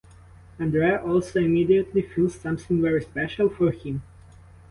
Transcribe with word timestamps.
Andrea 0.59 0.99
also 1.05 1.37
immediately 1.39 2.01
feels 2.01 2.33
something 2.33 2.81
very 2.81 3.03
special 3.03 3.49
for 3.49 3.69
him. 3.71 4.01